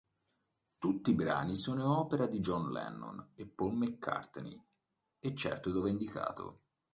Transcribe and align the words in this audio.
Tutti 0.79 1.13
brani 1.13 1.55
sono 1.55 1.99
opera 1.99 2.25
di 2.25 2.39
John 2.39 2.71
Lennon 2.71 3.33
e 3.35 3.45
Paul 3.45 3.75
McCartney, 3.75 4.59
eccetto 5.19 5.69
dove 5.69 5.91
indicato. 5.91 6.61